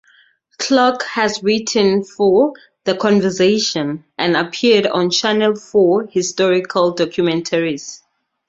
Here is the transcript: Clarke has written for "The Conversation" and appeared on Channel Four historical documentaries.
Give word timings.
Clarke 0.57 1.03
has 1.03 1.43
written 1.43 2.03
for 2.03 2.53
"The 2.85 2.95
Conversation" 2.97 4.03
and 4.17 4.35
appeared 4.35 4.87
on 4.87 5.11
Channel 5.11 5.53
Four 5.55 6.07
historical 6.07 6.95
documentaries. 6.95 8.01